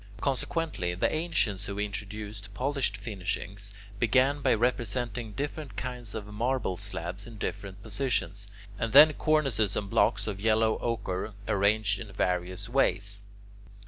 Consequently 0.19 0.95
the 0.95 1.13
ancients 1.13 1.67
who 1.67 1.77
introduced 1.77 2.51
polished 2.55 2.97
finishings 2.97 3.71
began 3.99 4.41
by 4.41 4.51
representing 4.51 5.33
different 5.33 5.77
kinds 5.77 6.15
of 6.15 6.25
marble 6.25 6.75
slabs 6.75 7.27
in 7.27 7.37
different 7.37 7.83
positions, 7.83 8.47
and 8.79 8.93
then 8.93 9.13
cornices 9.13 9.75
and 9.75 9.91
blocks 9.91 10.25
of 10.25 10.41
yellow 10.41 10.79
ochre 10.79 11.35
arranged 11.47 11.99
in 11.99 12.11
various 12.13 12.67
ways. 12.67 13.21